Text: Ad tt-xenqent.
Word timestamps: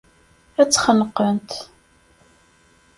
Ad 0.61 0.67
tt-xenqent. 0.69 1.51